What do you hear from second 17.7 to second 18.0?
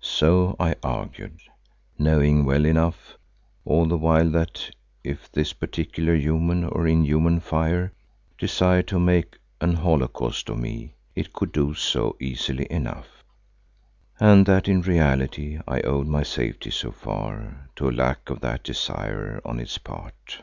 to a